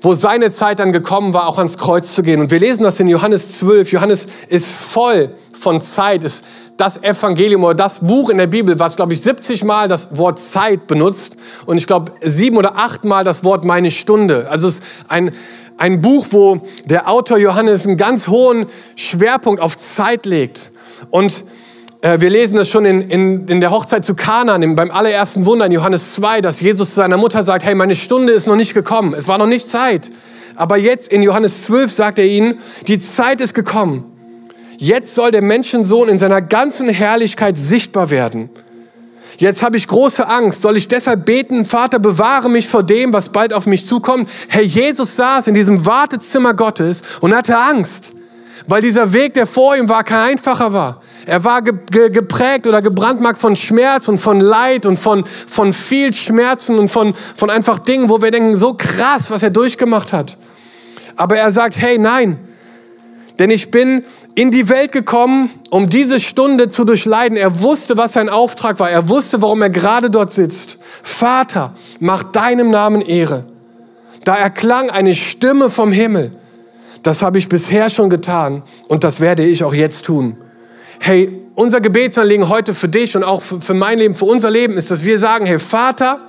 [0.00, 2.40] wo seine Zeit dann gekommen war, auch ans Kreuz zu gehen.
[2.40, 3.92] Und wir lesen das in Johannes 12.
[3.92, 6.44] Johannes ist voll von Zeit, ist
[6.76, 10.40] das Evangelium oder das Buch in der Bibel, was, glaube ich, 70 Mal das Wort
[10.40, 14.48] Zeit benutzt und ich glaube, sieben oder acht Mal das Wort meine Stunde.
[14.50, 15.30] Also es ist ein,
[15.78, 20.72] ein Buch, wo der Autor Johannes einen ganz hohen Schwerpunkt auf Zeit legt.
[21.10, 21.44] Und
[22.04, 25.72] wir lesen das schon in, in, in der Hochzeit zu Kanan, beim allerersten Wunder in
[25.72, 29.14] Johannes 2, dass Jesus zu seiner Mutter sagt, hey, meine Stunde ist noch nicht gekommen,
[29.14, 30.10] es war noch nicht Zeit.
[30.54, 34.04] Aber jetzt in Johannes 12 sagt er ihnen, die Zeit ist gekommen.
[34.76, 38.50] Jetzt soll der Menschensohn in seiner ganzen Herrlichkeit sichtbar werden.
[39.38, 40.60] Jetzt habe ich große Angst.
[40.60, 44.28] Soll ich deshalb beten, Vater, bewahre mich vor dem, was bald auf mich zukommt?
[44.48, 48.12] Herr Jesus saß in diesem Wartezimmer Gottes und hatte Angst,
[48.68, 51.00] weil dieser Weg, der vor ihm war, kein einfacher war.
[51.26, 55.72] Er war ge ge geprägt oder gebrandmarkt von Schmerz und von Leid und von, von
[55.72, 60.12] viel Schmerzen und von, von einfach Dingen, wo wir denken, so krass, was er durchgemacht
[60.12, 60.36] hat.
[61.16, 62.38] Aber er sagt, hey, nein,
[63.38, 67.36] denn ich bin in die Welt gekommen, um diese Stunde zu durchleiden.
[67.38, 68.90] Er wusste, was sein Auftrag war.
[68.90, 70.78] Er wusste, warum er gerade dort sitzt.
[71.02, 73.44] Vater, mach deinem Namen Ehre.
[74.24, 76.32] Da erklang eine Stimme vom Himmel.
[77.02, 80.36] Das habe ich bisher schon getan und das werde ich auch jetzt tun.
[81.00, 84.90] Hey, unser Gebetsanliegen heute für dich und auch für mein Leben, für unser Leben ist,
[84.90, 86.20] dass wir sagen, hey Vater,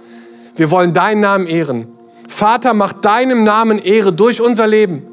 [0.56, 1.88] wir wollen deinen Namen ehren.
[2.28, 5.04] Vater, mach deinem Namen Ehre durch unser Leben.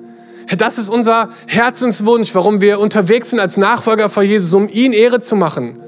[0.56, 5.20] Das ist unser Herzenswunsch, warum wir unterwegs sind als Nachfolger von Jesus, um ihn Ehre
[5.20, 5.78] zu machen.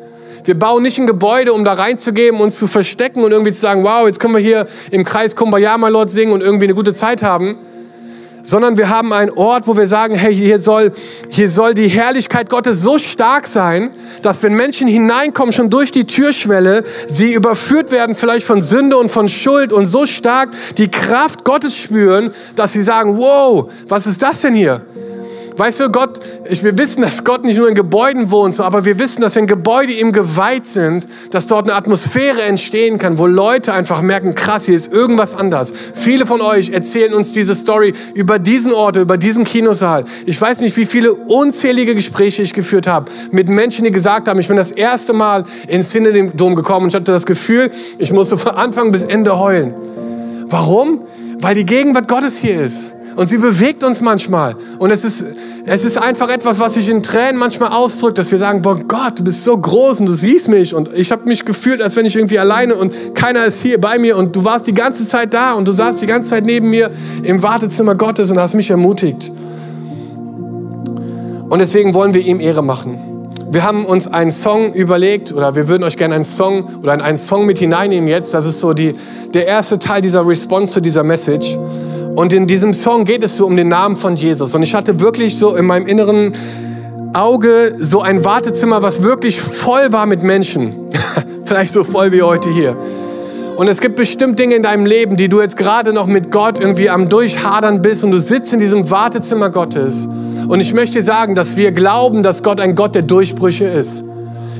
[0.44, 3.83] Wir bauen nicht ein Gebäude, um da reinzugeben, uns zu verstecken und irgendwie zu sagen,
[3.83, 7.22] wow, jetzt können wir hier im Kreis Kumbaya Lord singen und irgendwie eine gute Zeit
[7.22, 7.57] haben,
[8.44, 10.92] sondern wir haben einen Ort, wo wir sagen, hey, hier soll,
[11.28, 13.90] hier soll die Herrlichkeit Gottes so stark sein,
[14.22, 19.11] dass wenn Menschen hineinkommen, schon durch die Türschwelle, sie überführt werden vielleicht von Sünde und
[19.11, 24.22] von Schuld und so stark die Kraft Gottes spüren, dass sie sagen, wow, was ist
[24.22, 24.83] das denn hier?
[25.56, 29.20] Weißt du, Gott, wir wissen, dass Gott nicht nur in Gebäuden wohnt, aber wir wissen,
[29.20, 34.02] dass wenn Gebäude ihm geweiht sind, dass dort eine Atmosphäre entstehen kann, wo Leute einfach
[34.02, 35.72] merken, krass, hier ist irgendwas anders.
[35.94, 40.04] Viele von euch erzählen uns diese Story über diesen Ort, über diesen Kinosaal.
[40.26, 44.40] Ich weiß nicht, wie viele unzählige Gespräche ich geführt habe mit Menschen, die gesagt haben,
[44.40, 48.38] ich bin das erste Mal ins Synodom gekommen und ich hatte das Gefühl, ich musste
[48.38, 49.72] von Anfang bis Ende heulen.
[50.48, 51.02] Warum?
[51.38, 52.92] Weil die Gegenwart Gottes hier ist.
[53.16, 54.57] Und sie bewegt uns manchmal.
[54.79, 55.24] Und es ist,
[55.66, 59.20] es ist einfach etwas, was sich in Tränen manchmal ausdrückt, dass wir sagen, boah Gott,
[59.20, 60.74] du bist so groß und du siehst mich.
[60.74, 63.98] Und ich habe mich gefühlt, als wenn ich irgendwie alleine und keiner ist hier bei
[63.98, 64.16] mir.
[64.16, 66.90] Und du warst die ganze Zeit da und du saßt die ganze Zeit neben mir
[67.22, 69.33] im Wartezimmer Gottes und hast mich ermutigt.
[71.48, 72.98] Und deswegen wollen wir ihm Ehre machen.
[73.50, 77.16] Wir haben uns einen Song überlegt oder wir würden euch gerne einen Song oder einen
[77.16, 78.35] Song mit hineinnehmen jetzt.
[78.35, 78.94] Das ist so die,
[79.33, 81.57] der erste Teil dieser Response zu dieser Message.
[82.14, 84.55] Und in diesem Song geht es so um den Namen von Jesus.
[84.55, 86.35] Und ich hatte wirklich so in meinem inneren
[87.12, 90.74] Auge so ein Wartezimmer, was wirklich voll war mit Menschen.
[91.44, 92.77] Vielleicht so voll wie heute hier.
[93.57, 96.59] Und es gibt bestimmt Dinge in deinem Leben, die du jetzt gerade noch mit Gott
[96.59, 100.07] irgendwie am Durchhadern bist und du sitzt in diesem Wartezimmer Gottes.
[100.48, 104.05] Und ich möchte sagen, dass wir glauben, dass Gott ein Gott der Durchbrüche ist.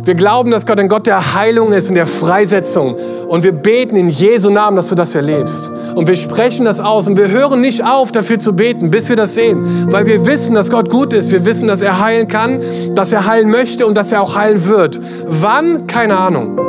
[0.05, 2.97] Wir glauben, dass Gott ein Gott der Heilung ist und der Freisetzung.
[3.35, 5.69] Und wir beten in Jesu Namen, dass du das erlebst.
[5.97, 9.17] Und wir sprechen das aus und wir hören nicht auf, dafür zu beten, bis wir
[9.17, 9.89] das sehen.
[9.91, 11.33] Weil wir wissen, dass Gott gut ist.
[11.33, 12.61] Wir wissen, dass er heilen kann,
[12.95, 15.01] dass er heilen möchte und dass er auch heilen wird.
[15.27, 15.89] Wann?
[15.89, 16.61] Keine Ahnung.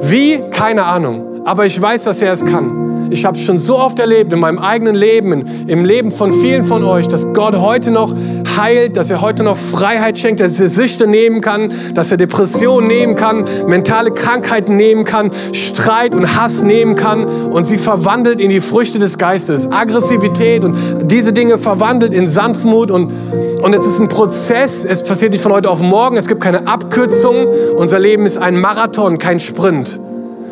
[0.00, 0.42] Wie?
[0.50, 1.42] Keine Ahnung.
[1.44, 2.86] Aber ich weiß, dass er es kann.
[3.10, 6.82] Ich habe schon so oft erlebt in meinem eigenen Leben, im Leben von vielen von
[6.82, 8.12] euch, dass Gott heute noch
[8.56, 12.88] heilt, dass er heute noch Freiheit schenkt, dass er Süchte nehmen kann, dass er Depressionen
[12.88, 18.50] nehmen kann, mentale Krankheiten nehmen kann, Streit und Hass nehmen kann und sie verwandelt in
[18.50, 19.70] die Früchte des Geistes.
[19.70, 20.76] Aggressivität und
[21.10, 23.12] diese Dinge verwandelt in Sanftmut und,
[23.62, 24.84] und es ist ein Prozess.
[24.84, 26.16] Es passiert nicht von heute auf morgen.
[26.16, 27.46] Es gibt keine Abkürzung.
[27.76, 29.98] Unser Leben ist ein Marathon, kein Sprint.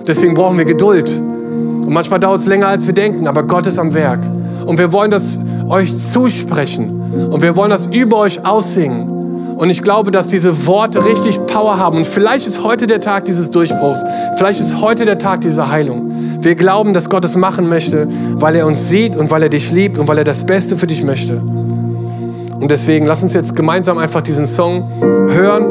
[0.07, 1.11] Deswegen brauchen wir Geduld.
[1.11, 4.21] Und manchmal dauert es länger, als wir denken, aber Gott ist am Werk.
[4.65, 5.39] Und wir wollen das
[5.69, 7.04] euch zusprechen.
[7.31, 9.15] Und wir wollen das über euch aussingen.
[9.57, 11.99] Und ich glaube, dass diese Worte richtig Power haben.
[11.99, 14.05] Und vielleicht ist heute der Tag dieses Durchbruchs.
[14.37, 16.11] Vielleicht ist heute der Tag dieser Heilung.
[16.41, 19.71] Wir glauben, dass Gott es machen möchte, weil er uns sieht und weil er dich
[19.71, 21.37] liebt und weil er das Beste für dich möchte.
[21.37, 24.89] Und deswegen lass uns jetzt gemeinsam einfach diesen Song
[25.29, 25.65] hören.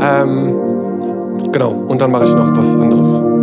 [0.00, 0.54] Ähm,
[1.52, 3.35] genau, und dann mache ich noch was anderes.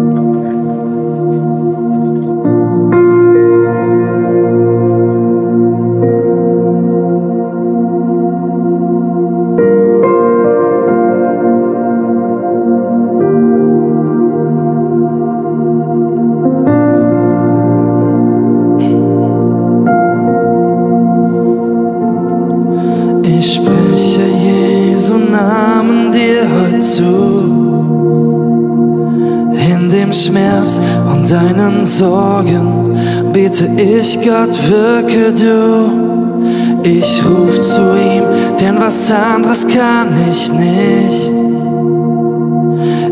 [31.97, 32.97] Sorgen
[33.31, 36.81] bete ich Gott, wirke du.
[36.81, 38.23] Ich ruf zu ihm,
[38.59, 41.33] denn was anderes kann ich nicht.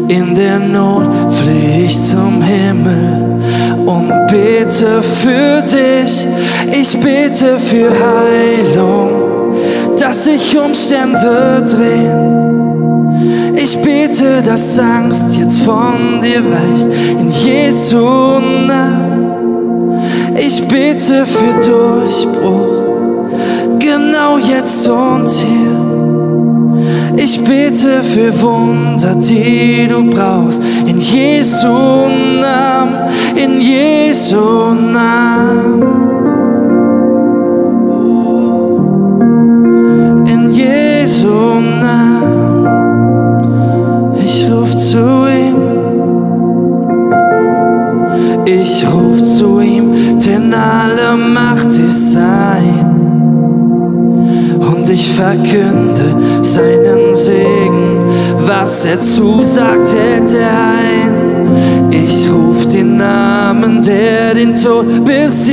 [0.08, 3.39] In der Not fleh ich zum Himmel
[3.86, 6.28] und bete für dich.
[6.72, 9.10] Ich bete für Heilung,
[9.96, 12.71] dass sich Umstände drehen
[13.63, 16.88] ich bete, dass Angst jetzt von dir weicht,
[17.19, 20.02] in Jesu Namen.
[20.36, 23.30] Ich bete für Durchbruch,
[23.80, 25.82] genau jetzt und hier.
[27.17, 30.62] Ich bete für Wunder, die du brauchst.
[30.86, 36.11] In Jesu Namen, in Jesu Namen.
[50.54, 52.86] Alle Macht ist sein.
[54.60, 58.00] Und ich verkünde seinen Segen,
[58.46, 61.92] was er zusagt, hält er ein.
[61.92, 65.52] Ich ruf den Namen, der den Tod besiegt,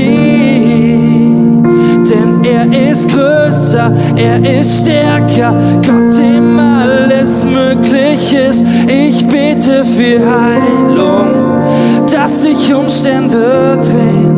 [2.08, 8.64] denn er ist größer, er ist stärker, Gott, dem alles möglich ist.
[8.87, 14.38] Ich bete für Heilung, dass sich Umstände drehen.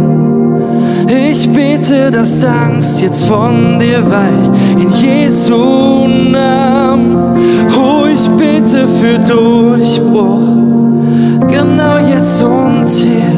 [1.13, 7.37] Ich bete, dass Angst jetzt von dir weicht, in Jesu Namen.
[7.77, 10.57] Oh, ich bete für Durchbruch,
[11.49, 13.33] genau jetzt und hier.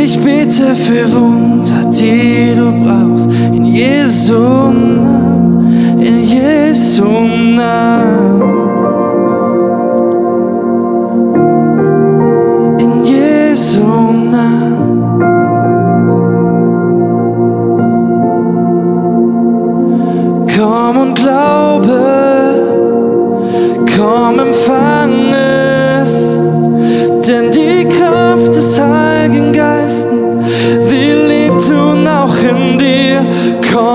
[0.00, 7.02] Ich bete für Wunder, die du brauchst, in Jesu Namen, in Jesu
[7.56, 8.67] Namen.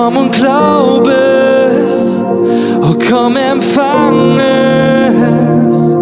[0.04, 1.14] Komm und glaube
[1.88, 2.22] es,
[2.82, 5.96] oh komm empfang es,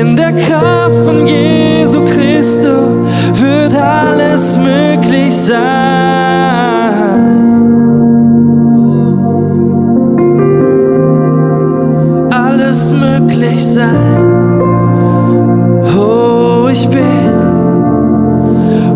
[0.00, 5.58] in der Kraft von Jesu Christus wird alles möglich sein.
[12.30, 14.70] alles möglich sein.
[15.98, 17.34] Oh, ich bin,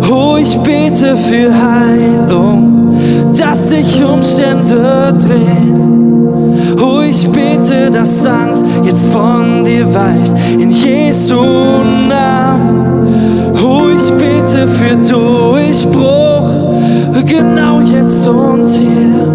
[0.08, 1.75] oh, ich bete für dass
[3.86, 6.76] sich Umstände drehen.
[6.82, 11.42] Oh, ich bete, dass Angst jetzt von dir weicht, in Jesu
[12.08, 13.06] Namen.
[13.64, 16.50] Oh, ich bete für Durchbruch,
[17.24, 19.26] genau jetzt und hier.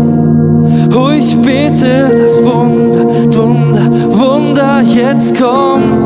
[0.95, 3.05] Oh, ich bete, dass Wunder,
[3.37, 6.05] Wunder, Wunder jetzt kommen.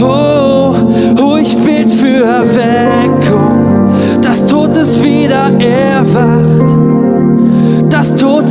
[0.00, 0.74] Oh,
[1.22, 5.83] oh, ich bete für Erweckung, dass Totes wieder erwacht,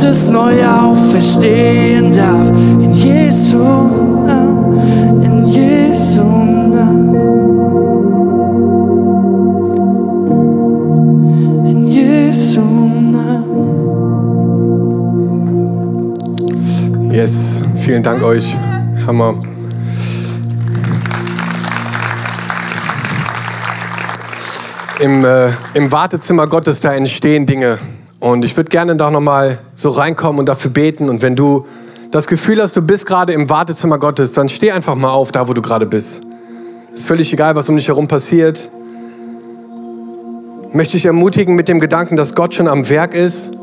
[0.04, 2.50] Totes neu auferstehen darf.
[2.50, 7.14] In Jesu Namen, in Jesu Namen.
[11.66, 12.60] In Jesu
[13.12, 13.62] Namen.
[17.10, 18.58] Yes, vielen Dank euch.
[19.06, 19.36] Hammer.
[25.00, 27.78] Im, äh, Im Wartezimmer Gottes, da entstehen Dinge.
[28.24, 31.10] Und ich würde gerne da nochmal so reinkommen und dafür beten.
[31.10, 31.66] Und wenn du
[32.10, 35.46] das Gefühl hast, du bist gerade im Wartezimmer Gottes, dann steh einfach mal auf, da
[35.46, 36.22] wo du gerade bist.
[36.94, 38.70] Ist völlig egal, was um dich herum passiert.
[40.72, 43.54] Möchte ich ermutigen mit dem Gedanken, dass Gott schon am Werk ist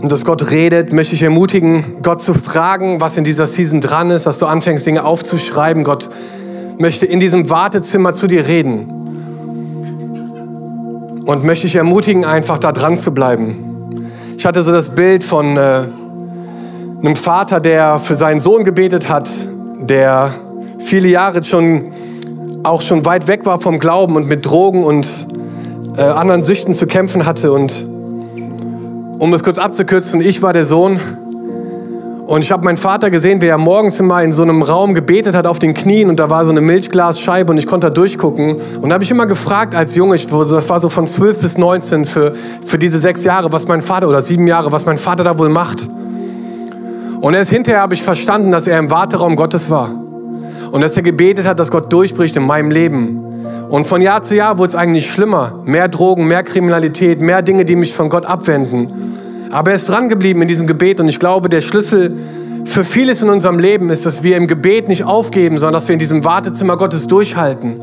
[0.00, 4.12] und dass Gott redet, möchte ich ermutigen, Gott zu fragen, was in dieser Season dran
[4.12, 5.82] ist, dass du anfängst, Dinge aufzuschreiben.
[5.82, 6.08] Gott
[6.78, 8.94] möchte in diesem Wartezimmer zu dir reden.
[11.28, 13.92] Und möchte ich ermutigen, einfach da dran zu bleiben.
[14.38, 15.82] Ich hatte so das Bild von äh,
[17.02, 19.28] einem Vater, der für seinen Sohn gebetet hat,
[19.78, 20.32] der
[20.78, 21.92] viele Jahre schon
[22.62, 25.26] auch schon weit weg war vom Glauben und mit Drogen und
[25.98, 27.84] äh, anderen Süchten zu kämpfen hatte und
[29.18, 30.98] um es kurz abzukürzen, ich war der Sohn
[32.28, 35.34] und ich habe meinen Vater gesehen, wie er morgens immer in so einem Raum gebetet
[35.34, 38.56] hat auf den Knien und da war so eine Milchglasscheibe und ich konnte da durchgucken.
[38.82, 41.56] Und da habe ich immer gefragt als Junge, ich, das war so von 12 bis
[41.56, 42.34] 19 für,
[42.66, 45.48] für diese sechs Jahre, was mein Vater oder sieben Jahre, was mein Vater da wohl
[45.48, 45.88] macht.
[47.22, 49.90] Und erst hinterher habe ich verstanden, dass er im Warteraum Gottes war
[50.70, 53.24] und dass er gebetet hat, dass Gott durchbricht in meinem Leben.
[53.70, 55.62] Und von Jahr zu Jahr wurde es eigentlich schlimmer.
[55.64, 59.07] Mehr Drogen, mehr Kriminalität, mehr Dinge, die mich von Gott abwenden.
[59.50, 62.16] Aber er ist dran geblieben in diesem Gebet und ich glaube, der Schlüssel
[62.64, 65.94] für vieles in unserem Leben ist, dass wir im Gebet nicht aufgeben, sondern dass wir
[65.94, 67.80] in diesem Wartezimmer Gottes durchhalten.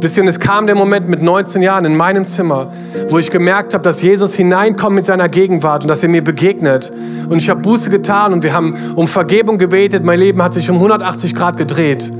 [0.00, 2.70] Wisst ihr, es kam der Moment mit 19 Jahren in meinem Zimmer,
[3.08, 6.92] wo ich gemerkt habe, dass Jesus hineinkommt mit seiner Gegenwart und dass er mir begegnet.
[7.28, 10.04] Und ich habe Buße getan und wir haben um Vergebung gebetet.
[10.04, 12.12] Mein Leben hat sich um 180 Grad gedreht.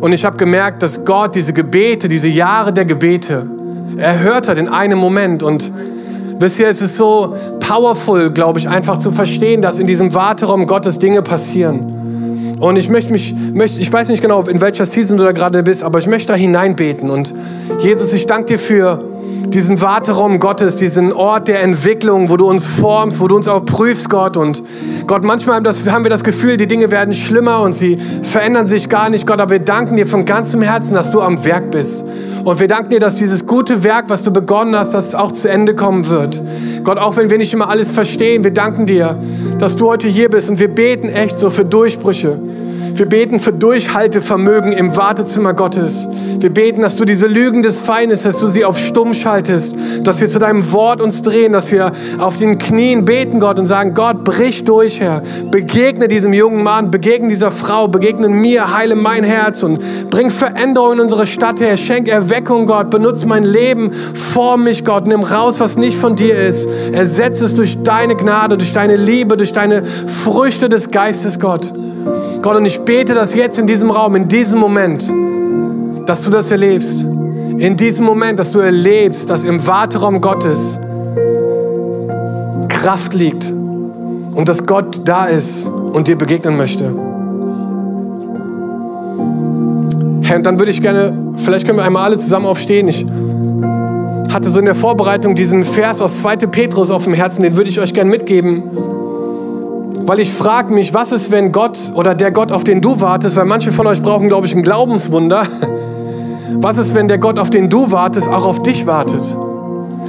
[0.00, 3.48] Und ich habe gemerkt, dass Gott diese Gebete, diese Jahre der Gebete,
[3.96, 5.42] erhört hat in einem Moment.
[5.42, 5.72] Und
[6.38, 10.66] Wisst ihr, es ist so powerful, glaube ich, einfach zu verstehen, dass in diesem Warteraum
[10.66, 12.54] Gottes Dinge passieren.
[12.60, 15.62] Und ich möchte mich, möchte, ich weiß nicht genau, in welcher Season du da gerade
[15.62, 17.10] bist, aber ich möchte da hineinbeten.
[17.10, 17.34] Und
[17.80, 19.02] Jesus, ich danke dir für
[19.48, 23.64] diesen Warteraum Gottes, diesen Ort der Entwicklung, wo du uns formst, wo du uns auch
[23.64, 24.36] prüfst, Gott.
[24.36, 24.62] Und
[25.06, 29.10] Gott, manchmal haben, wir das Gefühl, die Dinge werden schlimmer und sie verändern sich gar
[29.10, 29.40] nicht, Gott.
[29.40, 32.04] Aber wir danken dir von ganzem Herzen, dass du am Werk bist.
[32.44, 35.32] Und wir danken dir, dass dieses gute Werk, was du begonnen hast, dass es auch
[35.32, 36.42] zu Ende kommen wird.
[36.84, 39.18] Gott, auch wenn wir nicht immer alles verstehen, wir danken dir,
[39.58, 42.38] dass du heute hier bist und wir beten echt so für Durchbrüche.
[42.96, 46.06] Wir beten für Durchhaltevermögen im Wartezimmer Gottes.
[46.38, 50.20] Wir beten, dass du diese Lügen des Feindes, dass du sie auf stumm schaltest, dass
[50.20, 53.94] wir zu deinem Wort uns drehen, dass wir auf den Knien beten, Gott, und sagen,
[53.94, 55.24] Gott, brich durch, Herr.
[55.50, 59.80] Begegne diesem jungen Mann, begegne dieser Frau, begegne mir, heile mein Herz und
[60.10, 61.76] bring Veränderung in unsere Stadt, Herr.
[61.76, 62.90] Schenk Erweckung, Gott.
[62.90, 65.08] Benutze mein Leben, form mich, Gott.
[65.08, 66.68] Nimm raus, was nicht von dir ist.
[66.92, 71.72] Ersetze es durch deine Gnade, durch deine Liebe, durch deine Früchte des Geistes, Gott.
[72.44, 75.10] Gott, und ich bete, dass jetzt in diesem Raum, in diesem Moment,
[76.04, 77.02] dass du das erlebst.
[77.02, 80.78] In diesem Moment, dass du erlebst, dass im Warteraum Gottes
[82.68, 86.84] Kraft liegt und dass Gott da ist und dir begegnen möchte.
[90.20, 92.88] Herr, und dann würde ich gerne, vielleicht können wir einmal alle zusammen aufstehen.
[92.88, 93.06] Ich
[94.34, 96.36] hatte so in der Vorbereitung diesen Vers aus 2.
[96.48, 98.64] Petrus auf dem Herzen, den würde ich euch gerne mitgeben.
[100.06, 103.36] Weil ich frage mich, was ist, wenn Gott oder der Gott, auf den du wartest,
[103.36, 105.46] weil manche von euch brauchen, glaube ich, ein Glaubenswunder.
[106.56, 109.36] Was ist, wenn der Gott, auf den du wartest, auch auf dich wartet?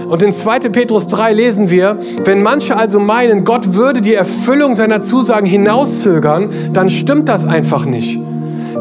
[0.08, 0.60] Und in 2.
[0.70, 6.50] Petrus 3 lesen wir, wenn manche also meinen, Gott würde die Erfüllung seiner Zusagen hinauszögern,
[6.72, 8.20] dann stimmt das einfach nicht.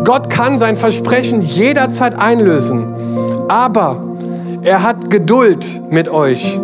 [0.05, 2.94] Gott kann sein Versprechen jederzeit einlösen,
[3.48, 4.03] aber
[4.62, 6.59] er hat Geduld mit euch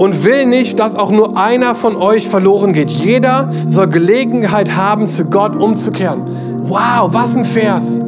[0.00, 2.88] und will nicht, dass auch nur einer von euch verloren geht.
[2.88, 6.22] Jeder soll Gelegenheit haben, zu Gott umzukehren.
[6.62, 8.00] Wow, was ein Vers.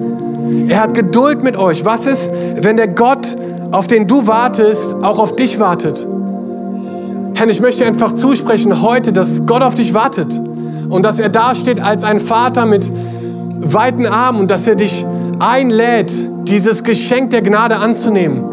[0.68, 1.85] Er hat Geduld mit euch.
[1.85, 2.31] Was ist,
[2.62, 3.37] wenn der Gott,
[3.72, 6.07] auf den du wartest, auch auf dich wartet?
[7.35, 10.40] Herr, ich möchte einfach zusprechen heute, dass Gott auf dich wartet
[10.88, 12.90] und dass er dasteht als ein Vater mit
[13.59, 15.05] weiten Armen und dass er dich
[15.40, 16.11] einlädt,
[16.48, 18.52] dieses Geschenk der Gnade anzunehmen.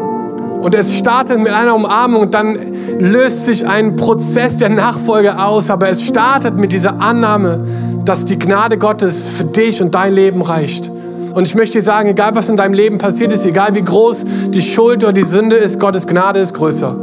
[0.60, 2.58] Und es startet mit einer Umarmung und dann
[2.98, 7.66] löst sich ein Prozess der Nachfolge aus, aber es startet mit dieser Annahme,
[8.04, 10.90] dass die Gnade Gottes für dich und dein Leben reicht.
[11.32, 14.24] Und ich möchte dir sagen, egal was in deinem Leben passiert ist, egal wie groß
[14.48, 16.94] die Schuld oder die Sünde ist, Gottes Gnade ist größer.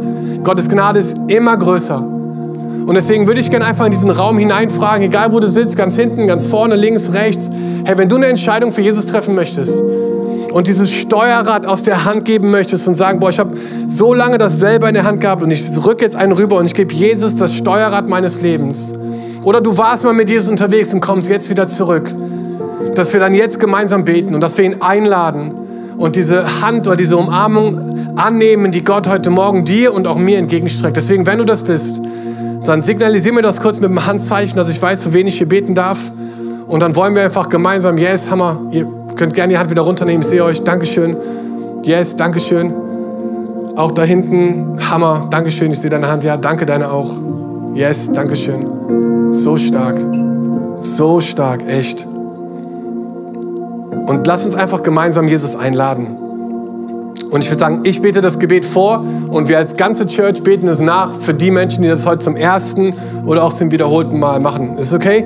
[0.44, 1.98] Gottes Gnade ist immer größer.
[2.00, 5.98] Und deswegen würde ich gerne einfach in diesen Raum hineinfragen, egal wo du sitzt, ganz
[5.98, 7.50] hinten, ganz vorne, links, rechts.
[7.86, 9.82] Hey, wenn du eine Entscheidung für Jesus treffen möchtest,
[10.58, 13.56] und dieses Steuerrad aus der Hand geben möchtest und sagen, boah, ich habe
[13.88, 16.66] so lange das selber in der Hand gehabt und ich rücke jetzt einen rüber und
[16.66, 18.96] ich gebe Jesus das Steuerrad meines Lebens.
[19.44, 22.12] Oder du warst mal mit Jesus unterwegs und kommst jetzt wieder zurück.
[22.96, 25.54] Dass wir dann jetzt gemeinsam beten und dass wir ihn einladen
[25.96, 30.40] und diese Hand oder diese Umarmung annehmen, die Gott heute Morgen dir und auch mir
[30.40, 30.98] entgegenstreckt.
[30.98, 32.02] Deswegen, wenn du das bist,
[32.66, 35.48] dann signalisier mir das kurz mit dem Handzeichen, dass ich weiß, für wen ich hier
[35.48, 36.00] beten darf.
[36.66, 38.60] Und dann wollen wir einfach gemeinsam, yes, Hammer,
[39.18, 40.22] könnt gerne die Hand wieder runternehmen.
[40.22, 40.64] Ich sehe euch.
[40.64, 41.18] Dankeschön.
[41.84, 42.74] Yes, Dankeschön.
[43.76, 45.28] Auch da hinten, Hammer.
[45.30, 45.72] Dankeschön.
[45.72, 46.24] Ich sehe deine Hand.
[46.24, 47.12] Ja, danke deine auch.
[47.74, 49.32] Yes, Dankeschön.
[49.32, 49.98] So stark.
[50.80, 52.06] So stark, echt.
[54.06, 56.16] Und lass uns einfach gemeinsam Jesus einladen.
[57.30, 60.68] Und ich würde sagen, ich bete das Gebet vor und wir als ganze Church beten
[60.70, 62.94] es nach für die Menschen, die das heute zum ersten
[63.26, 64.78] oder auch zum wiederholten Mal machen.
[64.78, 65.26] Ist es okay?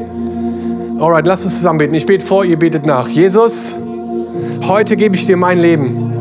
[0.99, 1.93] Alright, lasst uns zusammen beten.
[1.93, 3.07] Ich bete vor, ihr betet nach.
[3.07, 3.75] Jesus,
[4.67, 6.13] heute gebe ich dir mein Leben.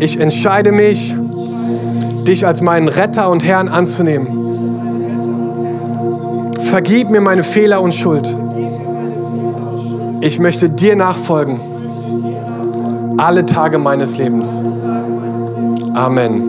[0.00, 1.14] Ich entscheide mich,
[2.26, 4.38] dich als meinen Retter und Herrn anzunehmen.
[6.60, 8.36] Vergib mir meine Fehler und Schuld.
[10.20, 11.60] Ich möchte dir nachfolgen.
[13.16, 14.62] Alle Tage meines Lebens.
[15.94, 16.47] Amen.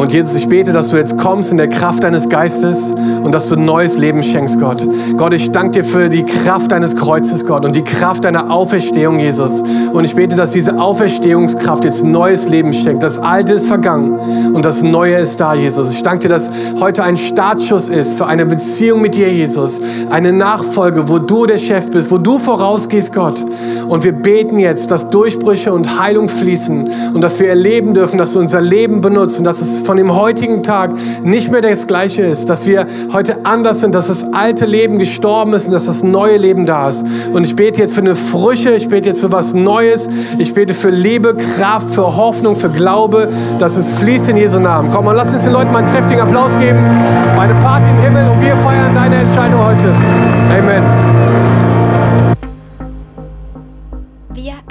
[0.00, 3.50] Und Jesus, ich bete, dass du jetzt kommst in der Kraft deines Geistes und dass
[3.50, 4.88] du neues Leben schenkst, Gott.
[5.18, 9.18] Gott, ich danke dir für die Kraft deines Kreuzes, Gott, und die Kraft deiner Auferstehung,
[9.18, 9.62] Jesus.
[9.92, 13.02] Und ich bete, dass diese Auferstehungskraft jetzt neues Leben schenkt.
[13.02, 15.92] Das Alte ist vergangen und das Neue ist da, Jesus.
[15.92, 19.82] Ich danke dir, dass heute ein Startschuss ist für eine Beziehung mit dir, Jesus.
[20.08, 23.44] Eine Nachfolge, wo du der Chef bist, wo du vorausgehst, Gott.
[23.86, 28.32] Und wir beten jetzt, dass Durchbrüche und Heilung fließen und dass wir erleben dürfen, dass
[28.32, 30.92] du unser Leben benutzt und dass es von dem heutigen Tag
[31.24, 35.52] nicht mehr das gleiche ist, dass wir heute anders sind, dass das alte Leben gestorben
[35.52, 37.04] ist und dass das neue Leben da ist.
[37.32, 40.74] Und ich bete jetzt für eine Früche, ich bete jetzt für was Neues, ich bete
[40.74, 44.90] für Liebe, Kraft, für Hoffnung, für Glaube, dass es fließt in Jesu Namen.
[44.94, 46.78] Komm mal, lass uns den Leuten mal einen kräftigen Applaus geben.
[47.36, 49.92] Meine Party im Himmel und wir feiern deine Entscheidung heute.
[50.56, 51.19] Amen.